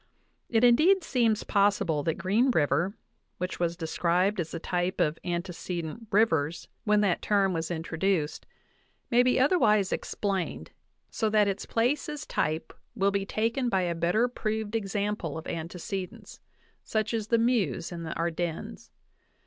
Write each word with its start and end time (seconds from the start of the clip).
It 0.49 0.63
indeed 0.63 1.03
seems 1.03 1.43
possible 1.43 2.01
that 2.01 2.15
Green 2.15 2.49
River, 2.49 2.95
which 3.37 3.59
was 3.59 3.77
described 3.77 4.39
as 4.39 4.49
the 4.49 4.59
type 4.59 4.99
of 4.99 5.19
antecedent 5.23 6.07
rivers 6.09 6.67
when 6.85 7.01
that 7.01 7.21
term 7.21 7.51
26 7.51 7.67
JOHN 7.67 7.77
WESLEY 7.77 7.83
POWELL 7.91 7.99
DAVIS 7.99 8.29
was 8.31 8.39
introduced, 8.39 8.45
may 9.11 9.21
be 9.21 9.39
otherwise 9.39 9.91
explained, 9.93 10.71
so 11.11 11.29
that 11.29 11.47
its 11.47 11.67
place 11.67 12.09
as 12.09 12.25
type 12.25 12.73
will 12.95 13.11
be 13.11 13.27
taken 13.27 13.69
by 13.69 13.81
a 13.81 13.93
better 13.93 14.27
proved 14.27 14.75
example 14.75 15.37
of 15.37 15.45
antece 15.45 16.09
dence, 16.09 16.39
such 16.83 17.13
as 17.13 17.27
the 17.27 17.37
Meuse 17.37 17.91
in 17.91 18.01
the 18.01 18.17
Ardennes. 18.17 18.89